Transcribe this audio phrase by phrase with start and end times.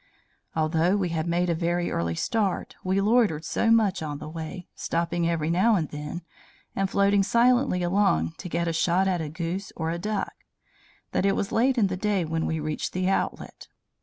[0.55, 4.67] Although we had made a very early start, we loitered so much on the way
[4.73, 6.23] stopping every now and then,
[6.75, 10.33] and floating silently along, to get a shot at a goose or a duck
[11.11, 13.67] that it was late in the day when he reached the outlet.